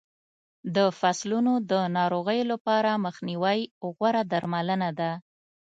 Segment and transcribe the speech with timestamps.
[0.75, 3.59] د فصلونو د ناروغیو لپاره مخنیوی
[3.95, 5.11] غوره درملنه ده.